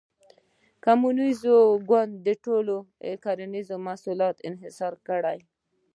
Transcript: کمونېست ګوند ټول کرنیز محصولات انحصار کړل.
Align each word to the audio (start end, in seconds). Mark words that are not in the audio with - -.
کمونېست 0.83 1.43
ګوند 1.89 2.27
ټول 2.43 2.67
کرنیز 3.23 3.69
محصولات 3.85 4.35
انحصار 4.47 4.93
کړل. 5.07 5.39